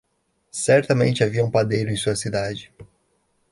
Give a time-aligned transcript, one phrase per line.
[0.55, 2.73] Certamente havia um padeiro em sua cidade.